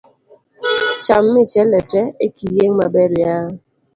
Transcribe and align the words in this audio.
Cham 1.03 1.25
Michele 1.33 1.79
tee 1.91 2.13
ekiyieng' 2.25 2.77
maber 2.81 3.09
yawa. 3.21 3.49